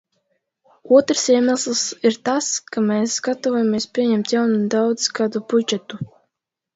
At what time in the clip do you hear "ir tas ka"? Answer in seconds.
2.09-2.83